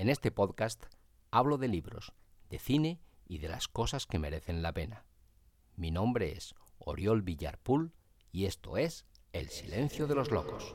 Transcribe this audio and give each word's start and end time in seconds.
En 0.00 0.08
este 0.08 0.30
podcast 0.30 0.86
hablo 1.30 1.58
de 1.58 1.68
libros, 1.68 2.14
de 2.48 2.58
cine 2.58 3.02
y 3.28 3.36
de 3.36 3.48
las 3.48 3.68
cosas 3.68 4.06
que 4.06 4.18
merecen 4.18 4.62
la 4.62 4.72
pena. 4.72 5.04
Mi 5.76 5.90
nombre 5.90 6.32
es 6.32 6.54
Oriol 6.78 7.20
Villarpool 7.20 7.92
y 8.32 8.46
esto 8.46 8.78
es 8.78 9.04
El 9.34 9.50
Silencio 9.50 10.06
de 10.06 10.14
los 10.14 10.30
Locos. 10.30 10.74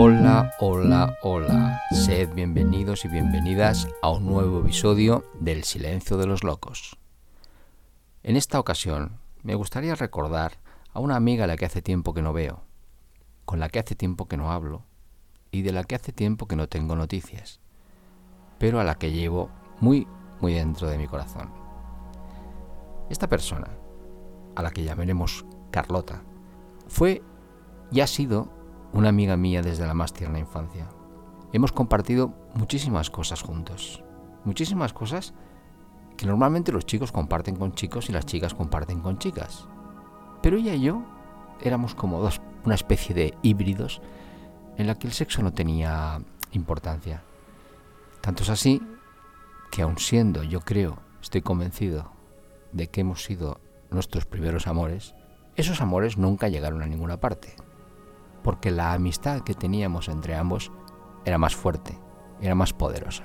Hola, 0.00 0.52
hola, 0.60 1.18
hola. 1.22 1.82
Sed 1.90 2.32
bienvenidos 2.32 3.04
y 3.04 3.08
bienvenidas 3.08 3.88
a 4.00 4.10
un 4.10 4.26
nuevo 4.26 4.60
episodio 4.60 5.24
del 5.40 5.64
Silencio 5.64 6.16
de 6.16 6.28
los 6.28 6.44
Locos. 6.44 6.96
En 8.22 8.36
esta 8.36 8.60
ocasión 8.60 9.18
me 9.42 9.56
gustaría 9.56 9.96
recordar 9.96 10.60
a 10.92 11.00
una 11.00 11.16
amiga 11.16 11.42
a 11.42 11.46
la 11.48 11.56
que 11.56 11.64
hace 11.64 11.82
tiempo 11.82 12.14
que 12.14 12.22
no 12.22 12.32
veo, 12.32 12.62
con 13.44 13.58
la 13.58 13.70
que 13.70 13.80
hace 13.80 13.96
tiempo 13.96 14.28
que 14.28 14.36
no 14.36 14.52
hablo 14.52 14.84
y 15.50 15.62
de 15.62 15.72
la 15.72 15.82
que 15.82 15.96
hace 15.96 16.12
tiempo 16.12 16.46
que 16.46 16.54
no 16.54 16.68
tengo 16.68 16.94
noticias, 16.94 17.58
pero 18.60 18.78
a 18.78 18.84
la 18.84 18.94
que 18.94 19.10
llevo 19.10 19.50
muy, 19.80 20.06
muy 20.40 20.54
dentro 20.54 20.86
de 20.86 20.98
mi 20.98 21.08
corazón. 21.08 21.50
Esta 23.10 23.28
persona, 23.28 23.66
a 24.54 24.62
la 24.62 24.70
que 24.70 24.84
llamaremos 24.84 25.44
Carlota, 25.72 26.22
fue 26.86 27.20
y 27.90 27.98
ha 27.98 28.06
sido 28.06 28.57
una 28.92 29.08
amiga 29.08 29.36
mía 29.36 29.62
desde 29.62 29.86
la 29.86 29.94
más 29.94 30.12
tierna 30.12 30.38
infancia. 30.38 30.88
Hemos 31.52 31.72
compartido 31.72 32.34
muchísimas 32.54 33.10
cosas 33.10 33.42
juntos, 33.42 34.02
muchísimas 34.44 34.92
cosas 34.92 35.34
que 36.16 36.26
normalmente 36.26 36.72
los 36.72 36.86
chicos 36.86 37.12
comparten 37.12 37.56
con 37.56 37.72
chicos 37.72 38.08
y 38.08 38.12
las 38.12 38.26
chicas 38.26 38.54
comparten 38.54 39.00
con 39.00 39.18
chicas. 39.18 39.66
Pero 40.42 40.56
ella 40.56 40.74
y 40.74 40.82
yo 40.82 41.02
éramos 41.60 41.94
como 41.94 42.20
dos, 42.20 42.40
una 42.64 42.74
especie 42.74 43.14
de 43.14 43.34
híbridos 43.42 44.00
en 44.76 44.86
la 44.86 44.96
que 44.96 45.06
el 45.06 45.12
sexo 45.12 45.42
no 45.42 45.52
tenía 45.52 46.20
importancia. 46.52 47.22
Tanto 48.20 48.42
es 48.42 48.50
así 48.50 48.82
que 49.70 49.82
aun 49.82 49.98
siendo, 49.98 50.42
yo 50.42 50.60
creo, 50.60 50.98
estoy 51.22 51.42
convencido 51.42 52.10
de 52.72 52.88
que 52.88 53.02
hemos 53.02 53.22
sido 53.24 53.60
nuestros 53.90 54.26
primeros 54.26 54.66
amores, 54.66 55.14
esos 55.56 55.80
amores 55.80 56.18
nunca 56.18 56.48
llegaron 56.48 56.82
a 56.82 56.86
ninguna 56.86 57.18
parte 57.18 57.54
porque 58.42 58.70
la 58.70 58.92
amistad 58.92 59.40
que 59.40 59.54
teníamos 59.54 60.08
entre 60.08 60.36
ambos 60.36 60.72
era 61.24 61.38
más 61.38 61.54
fuerte, 61.54 61.98
era 62.40 62.54
más 62.54 62.72
poderosa. 62.72 63.24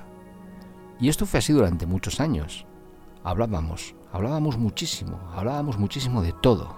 Y 1.00 1.08
esto 1.08 1.26
fue 1.26 1.38
así 1.38 1.52
durante 1.52 1.86
muchos 1.86 2.20
años. 2.20 2.66
Hablábamos, 3.22 3.94
hablábamos 4.12 4.58
muchísimo, 4.58 5.18
hablábamos 5.34 5.78
muchísimo 5.78 6.22
de 6.22 6.32
todo. 6.32 6.76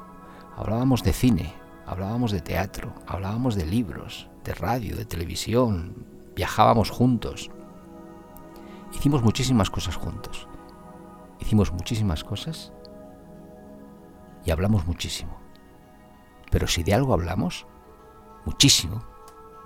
Hablábamos 0.56 1.02
de 1.02 1.12
cine, 1.12 1.52
hablábamos 1.86 2.32
de 2.32 2.40
teatro, 2.40 2.94
hablábamos 3.06 3.56
de 3.56 3.66
libros, 3.66 4.30
de 4.44 4.54
radio, 4.54 4.96
de 4.96 5.04
televisión, 5.04 6.06
viajábamos 6.34 6.90
juntos. 6.90 7.50
Hicimos 8.94 9.22
muchísimas 9.22 9.70
cosas 9.70 9.96
juntos. 9.96 10.48
Hicimos 11.40 11.72
muchísimas 11.72 12.24
cosas 12.24 12.72
y 14.44 14.50
hablamos 14.50 14.86
muchísimo. 14.86 15.36
Pero 16.50 16.66
si 16.66 16.82
de 16.82 16.94
algo 16.94 17.12
hablamos, 17.12 17.66
muchísimo, 18.46 19.02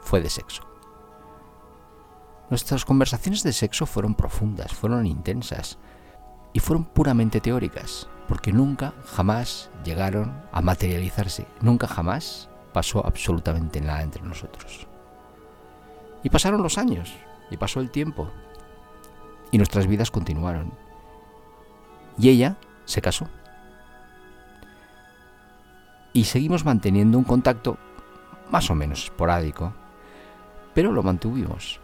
fue 0.00 0.20
de 0.20 0.30
sexo. 0.30 0.62
Nuestras 2.48 2.84
conversaciones 2.84 3.44
de 3.44 3.52
sexo 3.52 3.86
fueron 3.86 4.16
profundas, 4.16 4.74
fueron 4.74 5.06
intensas 5.06 5.78
y 6.52 6.58
fueron 6.58 6.84
puramente 6.84 7.40
teóricas, 7.40 8.08
porque 8.26 8.52
nunca, 8.52 8.92
jamás 9.04 9.70
llegaron 9.84 10.42
a 10.50 10.60
materializarse, 10.60 11.46
nunca 11.60 11.86
jamás 11.86 12.48
pasó 12.72 13.06
absolutamente 13.06 13.80
nada 13.80 14.02
entre 14.02 14.22
nosotros. 14.22 14.88
Y 16.24 16.30
pasaron 16.30 16.62
los 16.62 16.76
años, 16.76 17.14
y 17.50 17.56
pasó 17.56 17.80
el 17.80 17.90
tiempo, 17.90 18.28
y 19.52 19.58
nuestras 19.58 19.86
vidas 19.86 20.10
continuaron. 20.10 20.72
Y 22.18 22.30
ella 22.30 22.56
se 22.84 23.00
casó. 23.00 23.28
Y 26.12 26.24
seguimos 26.24 26.64
manteniendo 26.64 27.16
un 27.16 27.24
contacto 27.24 27.78
más 28.50 28.70
o 28.70 28.74
menos 28.74 29.04
esporádico, 29.04 29.72
pero 30.74 30.92
lo 30.92 31.02
mantuvimos. 31.02 31.80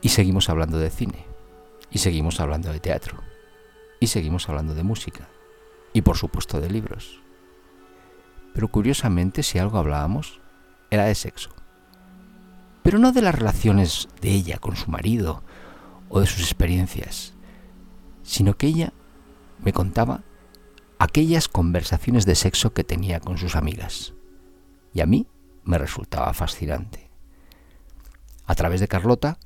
Y 0.00 0.10
seguimos 0.10 0.48
hablando 0.48 0.78
de 0.78 0.90
cine, 0.90 1.26
y 1.90 1.98
seguimos 1.98 2.40
hablando 2.40 2.72
de 2.72 2.80
teatro, 2.80 3.18
y 4.00 4.06
seguimos 4.08 4.48
hablando 4.48 4.74
de 4.74 4.82
música, 4.82 5.28
y 5.92 6.02
por 6.02 6.16
supuesto 6.16 6.60
de 6.60 6.70
libros. 6.70 7.20
Pero 8.52 8.68
curiosamente, 8.68 9.42
si 9.42 9.58
algo 9.58 9.78
hablábamos, 9.78 10.40
era 10.90 11.04
de 11.04 11.14
sexo. 11.14 11.50
Pero 12.82 12.98
no 12.98 13.12
de 13.12 13.22
las 13.22 13.34
relaciones 13.34 14.08
de 14.20 14.30
ella 14.30 14.58
con 14.58 14.76
su 14.76 14.90
marido 14.90 15.42
o 16.10 16.20
de 16.20 16.26
sus 16.26 16.42
experiencias, 16.42 17.32
sino 18.22 18.54
que 18.56 18.66
ella 18.66 18.92
me 19.64 19.72
contaba 19.72 20.22
aquellas 20.98 21.48
conversaciones 21.48 22.26
de 22.26 22.34
sexo 22.34 22.74
que 22.74 22.84
tenía 22.84 23.20
con 23.20 23.38
sus 23.38 23.56
amigas 23.56 24.14
y 24.94 25.02
a 25.02 25.06
mí 25.06 25.26
me 25.64 25.76
resultaba 25.76 26.32
fascinante. 26.32 27.10
A 28.46 28.54
través 28.54 28.80
de 28.80 28.88
Carlota 28.88 29.38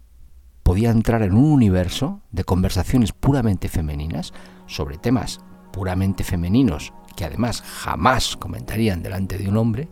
podía 0.62 0.90
entrar 0.90 1.22
en 1.22 1.34
un 1.34 1.50
universo 1.50 2.20
de 2.30 2.44
conversaciones 2.44 3.12
puramente 3.12 3.68
femeninas 3.68 4.32
sobre 4.66 4.98
temas 4.98 5.40
puramente 5.72 6.24
femeninos 6.24 6.92
que 7.16 7.24
además 7.24 7.62
jamás 7.62 8.36
comentarían 8.36 9.02
delante 9.02 9.38
de 9.38 9.48
un 9.48 9.56
hombre, 9.56 9.88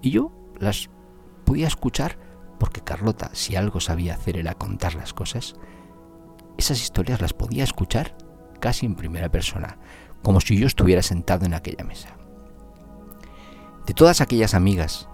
y 0.00 0.10
yo 0.10 0.32
las 0.58 0.88
podía 1.44 1.66
escuchar 1.66 2.16
porque 2.58 2.80
Carlota, 2.80 3.30
si 3.34 3.56
algo 3.56 3.80
sabía 3.80 4.14
hacer 4.14 4.38
era 4.38 4.54
contar 4.54 4.94
las 4.94 5.12
cosas, 5.12 5.56
esas 6.56 6.80
historias 6.80 7.20
las 7.20 7.34
podía 7.34 7.64
escuchar 7.64 8.16
casi 8.60 8.86
en 8.86 8.94
primera 8.94 9.30
persona, 9.30 9.76
como 10.22 10.40
si 10.40 10.56
yo 10.56 10.66
estuviera 10.66 11.02
sentado 11.02 11.44
en 11.44 11.54
aquella 11.54 11.84
mesa. 11.84 12.16
De 13.86 13.94
todas 13.94 14.20
aquellas 14.20 14.54
amigas 14.54 15.08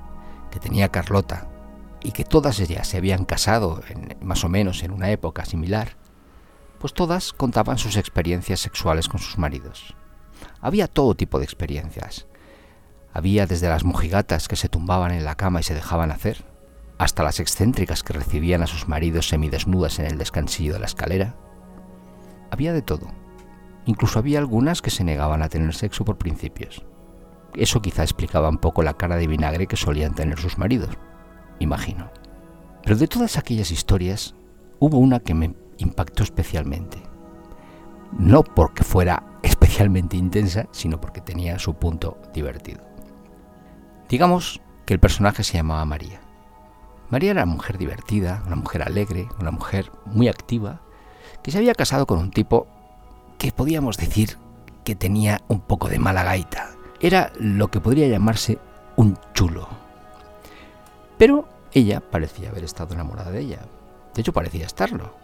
que 0.50 0.60
tenía 0.60 0.90
Carlota 0.90 1.48
y 2.02 2.12
que 2.12 2.24
todas 2.24 2.60
ellas 2.60 2.86
se 2.86 2.98
habían 2.98 3.24
casado 3.24 3.82
más 4.20 4.44
o 4.44 4.48
menos 4.48 4.82
en 4.82 4.90
una 4.90 5.10
época 5.10 5.44
similar, 5.44 5.96
pues 6.78 6.92
todas 6.92 7.32
contaban 7.32 7.78
sus 7.78 7.96
experiencias 7.96 8.60
sexuales 8.60 9.08
con 9.08 9.20
sus 9.20 9.38
maridos. 9.38 9.94
Había 10.60 10.86
todo 10.86 11.14
tipo 11.14 11.38
de 11.38 11.44
experiencias. 11.44 12.26
Había 13.12 13.46
desde 13.46 13.68
las 13.68 13.84
mojigatas 13.84 14.48
que 14.48 14.56
se 14.56 14.68
tumbaban 14.68 15.12
en 15.12 15.24
la 15.24 15.34
cama 15.34 15.60
y 15.60 15.64
se 15.64 15.74
dejaban 15.74 16.12
hacer, 16.12 16.44
hasta 16.98 17.22
las 17.22 17.40
excéntricas 17.40 18.02
que 18.02 18.12
recibían 18.12 18.62
a 18.62 18.66
sus 18.66 18.86
maridos 18.86 19.28
semidesnudas 19.28 19.98
en 19.98 20.06
el 20.06 20.18
descansillo 20.18 20.74
de 20.74 20.80
la 20.80 20.86
escalera. 20.86 21.36
Había 22.50 22.72
de 22.72 22.82
todo. 22.82 23.08
Incluso 23.86 24.18
había 24.18 24.38
algunas 24.38 24.82
que 24.82 24.90
se 24.90 25.04
negaban 25.04 25.42
a 25.42 25.48
tener 25.48 25.74
sexo 25.74 26.04
por 26.04 26.18
principios. 26.18 26.84
Eso 27.54 27.82
quizá 27.82 28.03
explicaba 28.03 28.48
un 28.48 28.59
poco 28.59 28.82
la 28.82 28.94
cara 28.94 29.16
de 29.16 29.26
vinagre 29.26 29.67
que 29.67 29.76
solían 29.76 30.14
tener 30.14 30.38
sus 30.38 30.58
maridos, 30.58 30.90
imagino. 31.58 32.11
Pero 32.82 32.96
de 32.96 33.08
todas 33.08 33.37
aquellas 33.37 33.70
historias, 33.70 34.34
hubo 34.78 34.99
una 34.99 35.20
que 35.20 35.34
me 35.34 35.55
impactó 35.78 36.22
especialmente. 36.22 37.02
No 38.12 38.43
porque 38.43 38.84
fuera 38.84 39.22
especialmente 39.43 40.17
intensa, 40.17 40.67
sino 40.72 41.00
porque 41.00 41.20
tenía 41.20 41.58
su 41.58 41.75
punto 41.75 42.19
divertido. 42.32 42.82
Digamos 44.08 44.61
que 44.87 44.94
el 44.94 45.00
personaje 45.00 45.44
se 45.44 45.55
llamaba 45.55 45.84
María. 45.84 46.20
María 47.11 47.31
era 47.32 47.44
una 47.44 47.52
mujer 47.52 47.78
divertida, 47.78 48.43
una 48.46 48.56
mujer 48.56 48.82
alegre, 48.82 49.28
una 49.40 49.50
mujer 49.50 49.90
muy 50.06 50.28
activa, 50.28 50.81
que 51.43 51.50
se 51.50 51.58
había 51.58 51.75
casado 51.75 52.06
con 52.06 52.19
un 52.19 52.31
tipo 52.31 52.67
que 53.38 53.52
podíamos 53.52 53.96
decir 53.96 54.38
que 54.84 54.94
tenía 54.94 55.43
un 55.49 55.61
poco 55.61 55.88
de 55.88 55.99
mala 55.99 56.25
gaita, 56.25 56.70
era 57.00 57.32
lo 57.38 57.68
que 57.68 57.80
podría 57.80 58.08
llamarse 58.08 58.58
un 58.96 59.18
chulo. 59.34 59.68
Pero 61.16 61.48
ella 61.72 62.00
parecía 62.00 62.50
haber 62.50 62.64
estado 62.64 62.94
enamorada 62.94 63.30
de 63.30 63.40
ella. 63.40 63.60
De 64.14 64.20
hecho, 64.20 64.32
parecía 64.32 64.66
estarlo. 64.66 65.14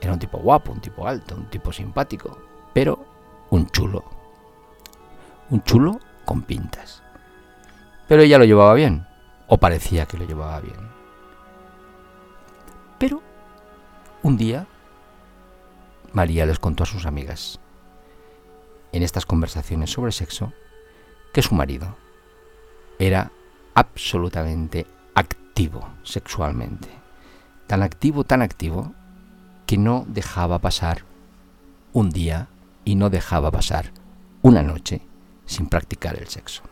Era 0.00 0.12
un 0.12 0.18
tipo 0.18 0.38
guapo, 0.38 0.72
un 0.72 0.80
tipo 0.80 1.06
alto, 1.06 1.34
un 1.34 1.48
tipo 1.50 1.72
simpático, 1.72 2.38
pero 2.72 3.04
un 3.50 3.66
chulo. 3.68 4.04
Un 5.50 5.62
chulo 5.62 6.00
con 6.24 6.42
pintas. 6.42 7.02
Pero 8.08 8.22
ella 8.22 8.38
lo 8.38 8.44
llevaba 8.44 8.74
bien, 8.74 9.06
o 9.46 9.58
parecía 9.58 10.06
que 10.06 10.18
lo 10.18 10.26
llevaba 10.26 10.60
bien. 10.60 10.90
Pero 12.98 13.22
un 14.22 14.36
día 14.36 14.66
María 16.12 16.46
les 16.46 16.60
contó 16.60 16.84
a 16.84 16.86
sus 16.86 17.06
amigas, 17.06 17.58
en 18.92 19.02
estas 19.02 19.26
conversaciones 19.26 19.90
sobre 19.90 20.12
sexo, 20.12 20.52
que 21.34 21.42
su 21.42 21.54
marido 21.56 21.96
era 22.98 23.32
absolutamente 23.74 24.86
activo 25.16 25.86
sexualmente. 26.04 26.88
Tan 27.66 27.82
activo, 27.82 28.22
tan 28.22 28.40
activo, 28.40 28.94
que 29.66 29.76
no 29.76 30.04
dejaba 30.06 30.60
pasar 30.60 31.04
un 31.92 32.10
día 32.10 32.46
y 32.84 32.94
no 32.94 33.10
dejaba 33.10 33.50
pasar 33.50 33.90
una 34.42 34.62
noche 34.62 35.02
sin 35.44 35.66
practicar 35.66 36.16
el 36.16 36.28
sexo. 36.28 36.62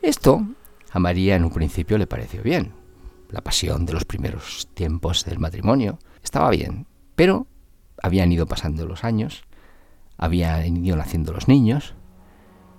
Esto 0.00 0.42
a 0.90 0.98
María 0.98 1.36
en 1.36 1.44
un 1.44 1.50
principio 1.50 1.98
le 1.98 2.06
pareció 2.06 2.42
bien. 2.42 2.72
La 3.28 3.42
pasión 3.42 3.84
de 3.84 3.92
los 3.92 4.06
primeros 4.06 4.68
tiempos 4.72 5.26
del 5.26 5.38
matrimonio 5.38 5.98
estaba 6.22 6.48
bien, 6.48 6.86
pero 7.14 7.46
habían 8.02 8.32
ido 8.32 8.46
pasando 8.46 8.86
los 8.86 9.04
años, 9.04 9.44
habían 10.16 10.82
ido 10.82 10.96
naciendo 10.96 11.32
los 11.32 11.46
niños, 11.46 11.94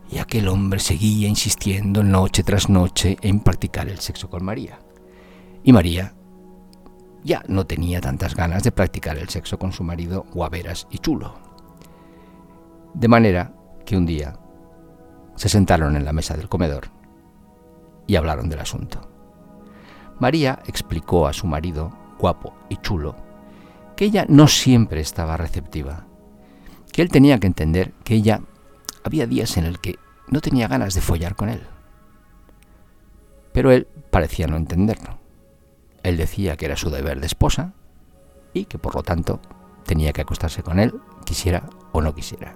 y 0.10 0.20
aquel 0.20 0.48
hombre 0.48 0.80
seguía 0.80 1.28
insistiendo 1.28 2.04
noche 2.04 2.44
tras 2.44 2.70
noche 2.70 3.18
en 3.22 3.40
practicar 3.40 3.90
el 3.90 4.00
sexo 4.00 4.30
con 4.30 4.44
María. 4.44 4.80
Y 5.64 5.74
María 5.74 6.14
ya 7.24 7.44
no 7.48 7.66
tenía 7.66 8.02
tantas 8.02 8.36
ganas 8.36 8.64
de 8.64 8.72
practicar 8.72 9.18
el 9.18 9.30
sexo 9.30 9.58
con 9.58 9.72
su 9.72 9.84
marido 9.84 10.26
guaveras 10.32 10.88
y 10.92 11.00
chulo. 11.00 11.34
De 12.94 13.08
manera 13.08 13.54
que 13.86 13.98
un 13.98 14.06
día 14.06 14.38
se 15.36 15.50
sentaron 15.50 15.96
en 15.96 16.06
la 16.06 16.14
mesa 16.14 16.38
del 16.38 16.50
comedor 16.50 16.90
y 18.08 18.16
hablaron 18.16 18.48
del 18.48 18.60
asunto. 18.60 19.10
María 20.20 20.60
explicó 20.68 21.28
a 21.28 21.34
su 21.34 21.48
marido, 21.48 21.92
guapo 22.20 22.54
y 22.70 22.78
chulo, 22.78 23.16
que 23.98 24.06
ella 24.06 24.26
no 24.30 24.48
siempre 24.48 25.02
estaba 25.02 25.36
receptiva, 25.36 26.06
que 26.92 27.02
él 27.02 27.10
tenía 27.10 27.40
que 27.40 27.48
entender 27.48 27.94
que 28.04 28.16
ella 28.16 28.42
había 29.06 29.28
días 29.28 29.56
en 29.58 29.66
el 29.66 29.80
que 29.80 30.00
no 30.28 30.42
tenía 30.42 30.68
ganas 30.68 30.96
de 30.96 31.02
follar 31.02 31.36
con 31.36 31.50
él. 31.50 31.62
Pero 33.54 33.72
él 33.72 33.88
parecía 34.10 34.48
no 34.48 34.58
entenderlo. 34.58 35.20
Él 36.02 36.18
decía 36.18 36.58
que 36.58 36.66
era 36.66 36.76
su 36.76 36.90
deber 36.90 37.20
de 37.20 37.28
esposa 37.28 37.74
y 38.52 38.66
que 38.66 38.80
por 38.80 38.96
lo 38.96 39.04
tanto 39.04 39.40
tenía 39.86 40.12
que 40.12 40.22
acostarse 40.22 40.64
con 40.64 40.80
él, 40.80 41.00
quisiera 41.24 41.70
o 41.92 42.02
no 42.02 42.16
quisiera. 42.16 42.56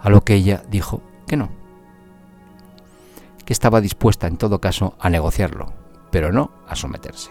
A 0.00 0.08
lo 0.08 0.22
que 0.22 0.34
ella 0.34 0.62
dijo 0.70 1.02
que 1.26 1.36
no, 1.36 1.50
que 3.44 3.52
estaba 3.52 3.82
dispuesta 3.82 4.26
en 4.26 4.38
todo 4.38 4.60
caso 4.60 4.96
a 4.98 5.10
negociarlo, 5.10 5.74
pero 6.10 6.32
no 6.32 6.50
a 6.66 6.76
someterse. 6.76 7.30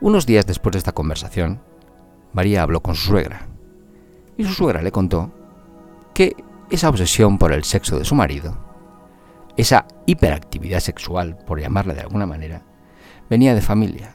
Unos 0.00 0.24
días 0.24 0.46
después 0.46 0.72
de 0.72 0.78
esta 0.78 0.92
conversación, 0.92 1.60
María 2.32 2.62
habló 2.62 2.82
con 2.82 2.94
su 2.94 3.08
suegra, 3.08 3.48
y 4.38 4.44
su 4.44 4.54
suegra 4.54 4.80
le 4.80 4.92
contó 4.92 5.43
que 6.14 6.36
esa 6.70 6.88
obsesión 6.88 7.38
por 7.38 7.52
el 7.52 7.64
sexo 7.64 7.98
de 7.98 8.04
su 8.04 8.14
marido, 8.14 8.56
esa 9.56 9.86
hiperactividad 10.06 10.80
sexual, 10.80 11.36
por 11.36 11.60
llamarla 11.60 11.92
de 11.92 12.00
alguna 12.00 12.24
manera, 12.24 12.62
venía 13.28 13.54
de 13.54 13.60
familia, 13.60 14.14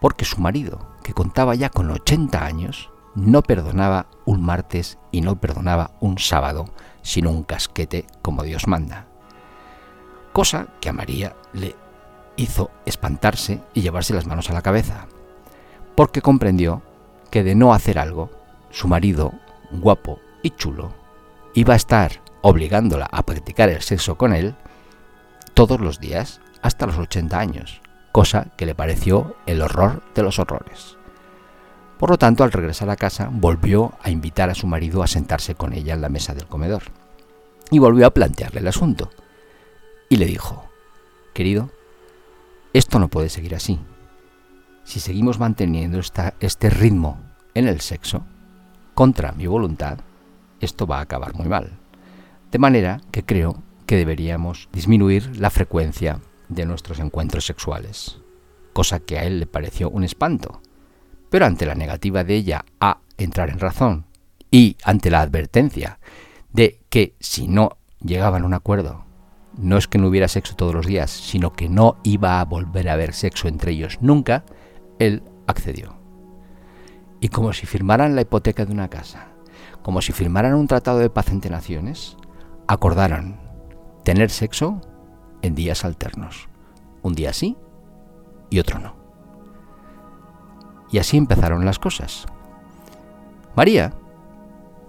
porque 0.00 0.24
su 0.24 0.40
marido, 0.40 0.96
que 1.04 1.12
contaba 1.12 1.54
ya 1.54 1.68
con 1.68 1.90
80 1.90 2.44
años, 2.44 2.90
no 3.14 3.42
perdonaba 3.42 4.06
un 4.24 4.42
martes 4.42 4.98
y 5.10 5.20
no 5.20 5.40
perdonaba 5.40 5.92
un 6.00 6.18
sábado 6.18 6.66
sino 7.02 7.30
un 7.30 7.42
casquete 7.42 8.06
como 8.22 8.42
Dios 8.42 8.66
manda. 8.66 9.06
Cosa 10.32 10.68
que 10.80 10.88
a 10.88 10.92
María 10.92 11.36
le 11.52 11.74
hizo 12.36 12.70
espantarse 12.86 13.62
y 13.74 13.80
llevarse 13.80 14.14
las 14.14 14.26
manos 14.26 14.50
a 14.50 14.52
la 14.52 14.62
cabeza, 14.62 15.06
porque 15.96 16.22
comprendió 16.22 16.82
que 17.30 17.42
de 17.42 17.54
no 17.54 17.72
hacer 17.72 17.98
algo, 17.98 18.30
su 18.70 18.88
marido, 18.88 19.32
guapo 19.70 20.18
y 20.42 20.50
chulo, 20.50 20.94
iba 21.54 21.74
a 21.74 21.76
estar 21.76 22.22
obligándola 22.42 23.08
a 23.10 23.22
practicar 23.24 23.68
el 23.68 23.82
sexo 23.82 24.16
con 24.16 24.32
él 24.32 24.54
todos 25.54 25.80
los 25.80 25.98
días 26.00 26.40
hasta 26.62 26.86
los 26.86 26.98
80 26.98 27.38
años, 27.38 27.80
cosa 28.12 28.46
que 28.56 28.66
le 28.66 28.74
pareció 28.74 29.36
el 29.46 29.62
horror 29.62 30.02
de 30.14 30.22
los 30.22 30.38
horrores. 30.38 30.96
Por 31.98 32.10
lo 32.10 32.18
tanto, 32.18 32.44
al 32.44 32.52
regresar 32.52 32.90
a 32.90 32.96
casa, 32.96 33.28
volvió 33.30 33.92
a 34.00 34.10
invitar 34.10 34.50
a 34.50 34.54
su 34.54 34.68
marido 34.68 35.02
a 35.02 35.08
sentarse 35.08 35.56
con 35.56 35.72
ella 35.72 35.94
en 35.94 36.00
la 36.00 36.08
mesa 36.08 36.32
del 36.32 36.46
comedor. 36.46 36.84
Y 37.70 37.80
volvió 37.80 38.06
a 38.06 38.14
plantearle 38.14 38.60
el 38.60 38.68
asunto. 38.68 39.10
Y 40.08 40.16
le 40.16 40.26
dijo, 40.26 40.64
querido, 41.34 41.70
esto 42.72 43.00
no 43.00 43.08
puede 43.08 43.28
seguir 43.28 43.54
así. 43.56 43.80
Si 44.84 45.00
seguimos 45.00 45.40
manteniendo 45.40 46.00
este 46.40 46.70
ritmo 46.70 47.18
en 47.54 47.66
el 47.66 47.80
sexo, 47.80 48.22
contra 48.94 49.32
mi 49.32 49.46
voluntad, 49.46 49.98
esto 50.60 50.86
va 50.86 50.98
a 50.98 51.02
acabar 51.02 51.34
muy 51.34 51.48
mal. 51.48 51.78
De 52.50 52.58
manera 52.58 53.00
que 53.10 53.24
creo 53.24 53.62
que 53.86 53.96
deberíamos 53.96 54.68
disminuir 54.72 55.36
la 55.38 55.50
frecuencia 55.50 56.20
de 56.48 56.66
nuestros 56.66 56.98
encuentros 56.98 57.46
sexuales, 57.46 58.18
cosa 58.72 59.00
que 59.00 59.18
a 59.18 59.24
él 59.24 59.40
le 59.40 59.46
pareció 59.46 59.90
un 59.90 60.04
espanto, 60.04 60.60
pero 61.30 61.46
ante 61.46 61.66
la 61.66 61.74
negativa 61.74 62.24
de 62.24 62.34
ella 62.34 62.64
a 62.80 63.00
entrar 63.16 63.50
en 63.50 63.58
razón 63.58 64.06
y 64.50 64.76
ante 64.82 65.10
la 65.10 65.20
advertencia 65.20 65.98
de 66.52 66.80
que 66.88 67.14
si 67.20 67.48
no 67.48 67.76
llegaban 68.00 68.42
a 68.42 68.46
un 68.46 68.54
acuerdo, 68.54 69.04
no 69.56 69.76
es 69.76 69.88
que 69.88 69.98
no 69.98 70.08
hubiera 70.08 70.28
sexo 70.28 70.54
todos 70.54 70.74
los 70.74 70.86
días, 70.86 71.10
sino 71.10 71.52
que 71.52 71.68
no 71.68 71.98
iba 72.02 72.40
a 72.40 72.44
volver 72.44 72.88
a 72.88 72.94
haber 72.94 73.12
sexo 73.12 73.48
entre 73.48 73.72
ellos 73.72 73.98
nunca, 74.00 74.44
él 74.98 75.22
accedió. 75.46 75.96
Y 77.20 77.28
como 77.28 77.52
si 77.52 77.66
firmaran 77.66 78.14
la 78.14 78.22
hipoteca 78.22 78.64
de 78.64 78.72
una 78.72 78.88
casa, 78.88 79.28
como 79.88 80.02
si 80.02 80.12
firmaran 80.12 80.52
un 80.52 80.66
tratado 80.66 80.98
de 80.98 81.08
paz 81.08 81.30
entre 81.30 81.50
naciones, 81.50 82.18
acordaron 82.66 83.40
tener 84.04 84.28
sexo 84.28 84.82
en 85.40 85.54
días 85.54 85.82
alternos. 85.82 86.50
Un 87.00 87.14
día 87.14 87.32
sí 87.32 87.56
y 88.50 88.58
otro 88.58 88.80
no. 88.80 88.96
Y 90.92 90.98
así 90.98 91.16
empezaron 91.16 91.64
las 91.64 91.78
cosas. 91.78 92.26
María 93.56 93.94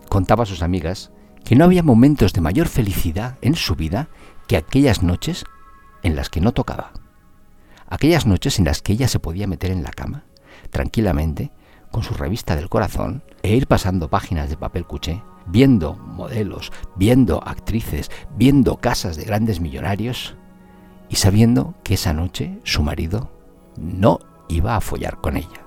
contaba 0.10 0.44
a 0.44 0.46
sus 0.46 0.64
amigas 0.64 1.14
que 1.46 1.56
no 1.56 1.64
había 1.64 1.82
momentos 1.82 2.34
de 2.34 2.42
mayor 2.42 2.68
felicidad 2.68 3.38
en 3.42 3.56
su 3.56 3.76
vida 3.78 4.10
que 4.48 4.58
aquellas 4.58 5.02
noches 5.02 5.46
en 6.04 6.18
las 6.18 6.30
que 6.30 6.42
no 6.42 6.52
tocaba. 6.52 6.92
Aquellas 7.88 8.26
noches 8.26 8.60
en 8.60 8.66
las 8.66 8.82
que 8.82 8.92
ella 8.92 9.08
se 9.08 9.20
podía 9.20 9.48
meter 9.48 9.72
en 9.72 9.82
la 9.82 9.92
cama, 9.92 10.26
tranquilamente, 10.72 11.54
con 11.92 12.04
su 12.04 12.14
revista 12.14 12.56
del 12.56 12.70
corazón, 12.70 13.24
e 13.44 13.56
ir 13.56 13.68
pasando 13.68 14.10
páginas 14.10 14.50
de 14.50 14.58
papel 14.58 14.86
cuché, 14.86 15.24
viendo 15.48 15.96
modelos, 15.96 16.72
viendo 16.96 17.44
actrices, 17.44 18.12
viendo 18.36 18.78
casas 18.78 19.18
de 19.18 19.26
grandes 19.26 19.60
millonarios, 19.60 20.36
y 21.10 21.16
sabiendo 21.16 21.74
que 21.84 21.96
esa 21.96 22.14
noche 22.14 22.60
su 22.64 22.84
marido 22.84 23.32
no 23.78 24.20
iba 24.48 24.76
a 24.76 24.82
follar 24.82 25.18
con 25.22 25.38
ella. 25.38 25.66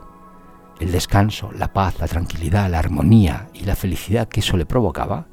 El 0.81 0.93
descanso, 0.93 1.50
la 1.52 1.73
paz, 1.73 1.99
la 2.00 2.09
tranquilidad, 2.09 2.71
la 2.71 2.79
armonía 2.79 3.49
y 3.52 3.64
la 3.64 3.76
felicidad 3.76 4.29
que 4.29 4.41
eso 4.41 4.57
le 4.57 4.67
provocaba 4.67 5.26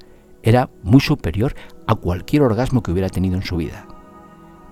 era 0.44 0.70
muy 0.84 1.02
superior 1.02 1.56
a 1.88 1.96
cualquier 1.96 2.44
orgasmo 2.44 2.84
que 2.84 2.92
hubiera 2.92 3.10
tenido 3.10 3.36
en 3.36 3.44
su 3.44 3.58
vida. 3.58 3.88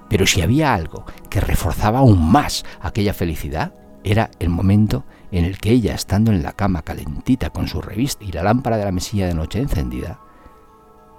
Pero 0.10 0.26
si 0.26 0.42
había 0.42 0.74
algo 0.74 1.06
que 1.30 1.42
reforzaba 1.42 2.00
aún 2.00 2.32
más 2.32 2.64
aquella 2.80 3.14
felicidad, 3.14 3.74
era 4.04 4.32
el 4.40 4.50
momento 4.50 5.04
en 5.32 5.46
el 5.46 5.58
que 5.58 5.72
ella, 5.72 5.94
estando 5.94 6.32
en 6.32 6.44
la 6.44 6.54
cama 6.54 6.82
calentita 6.82 7.50
con 7.50 7.68
su 7.68 7.82
revista 7.82 8.24
y 8.24 8.32
la 8.32 8.44
lámpara 8.44 8.78
de 8.78 8.86
la 8.86 8.92
mesilla 8.92 9.28
de 9.28 9.34
noche 9.34 9.60
encendida, 9.60 10.20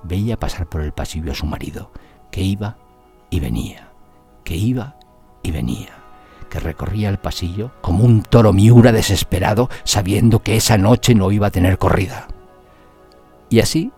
veía 0.02 0.38
pasar 0.38 0.68
por 0.68 0.80
el 0.80 0.92
pasillo 0.92 1.32
a 1.32 1.34
su 1.34 1.46
marido, 1.46 1.90
que 2.30 2.42
iba 2.42 2.78
y 3.30 3.40
venía, 3.40 3.90
que 4.44 4.56
iba 4.56 4.96
y 5.42 5.50
venía 5.50 5.98
que 6.48 6.60
recorría 6.60 7.08
el 7.08 7.18
pasillo 7.18 7.72
como 7.80 8.04
un 8.04 8.22
toro 8.22 8.52
miura 8.52 8.92
desesperado, 8.92 9.68
sabiendo 9.84 10.42
que 10.42 10.56
esa 10.56 10.78
noche 10.78 11.14
no 11.14 11.30
iba 11.30 11.48
a 11.48 11.50
tener 11.50 11.78
corrida. 11.78 12.28
Y 13.50 13.60
así, 13.60 13.92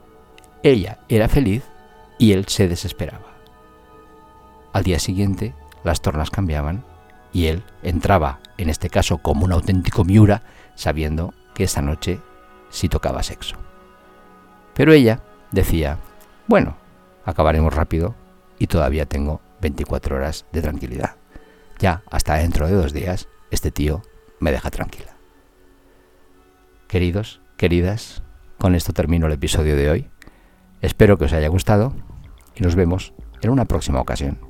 ella 0.62 0.98
era 1.08 1.28
feliz 1.28 1.64
y 2.18 2.32
él 2.32 2.46
se 2.48 2.68
desesperaba. 2.68 3.26
Al 4.72 4.84
día 4.84 4.98
siguiente, 4.98 5.54
las 5.82 6.00
tornas 6.00 6.30
cambiaban 6.30 6.84
y 7.32 7.46
él 7.46 7.62
entraba, 7.82 8.40
en 8.58 8.70
este 8.70 8.90
caso 8.90 9.18
como 9.18 9.44
un 9.44 9.52
auténtico 9.52 10.04
miura, 10.04 10.42
sabiendo 10.74 11.34
que 11.54 11.64
esa 11.64 11.82
noche 11.82 12.20
sí 12.70 12.88
tocaba 12.88 13.22
sexo. 13.22 13.56
Pero 14.74 14.92
ella 14.92 15.22
decía, 15.50 15.98
bueno, 16.46 16.76
acabaremos 17.24 17.74
rápido 17.74 18.14
y 18.58 18.66
todavía 18.66 19.06
tengo 19.06 19.40
24 19.60 20.16
horas 20.16 20.46
de 20.52 20.62
tranquilidad 20.62 21.20
ya 21.80 22.02
hasta 22.10 22.34
dentro 22.34 22.66
de 22.68 22.74
dos 22.74 22.92
días, 22.92 23.28
este 23.50 23.70
tío 23.70 24.02
me 24.38 24.52
deja 24.52 24.70
tranquila. 24.70 25.16
Queridos, 26.86 27.40
queridas, 27.56 28.22
con 28.58 28.74
esto 28.74 28.92
termino 28.92 29.26
el 29.26 29.32
episodio 29.32 29.76
de 29.76 29.90
hoy. 29.90 30.10
Espero 30.82 31.18
que 31.18 31.24
os 31.24 31.32
haya 31.32 31.48
gustado 31.48 31.94
y 32.54 32.62
nos 32.62 32.74
vemos 32.74 33.14
en 33.42 33.50
una 33.50 33.64
próxima 33.64 34.00
ocasión. 34.00 34.49